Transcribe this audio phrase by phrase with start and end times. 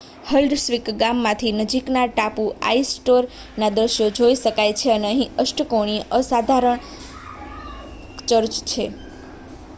[0.27, 6.83] Haldarsvik ગામમાંથી નજીકના ટાપુ આઇસ્ટરોયના દૃશ્યો જોઈ શકાય છે અને અહીં અષ્ટકોણીય અસાધારણ
[8.27, 8.85] ચર્ચ છે